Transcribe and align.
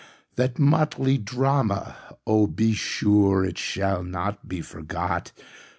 That 0.35 0.57
motley 0.57 1.19
drama—oh, 1.19 2.47
be 2.47 2.73
sureIt 2.73 3.55
shall 3.57 4.01
not 4.01 4.47
be 4.49 4.59
forgot! 4.61 5.31